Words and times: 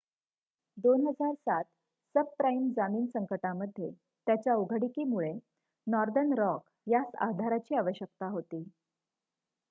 2007 0.77 1.63
subprime 2.15 2.69
जामीन 2.71 3.05
संकटामध्ये 3.07 3.89
त्याच्या 4.27 4.55
उघडीकीमुळे 4.55 5.31
नॉर्दर्न 5.87 6.33
रॉक 6.33 6.63
यास 6.87 7.15
आधाराची 7.21 7.75
आवश्यकता 7.75 8.29
होती 8.29 8.63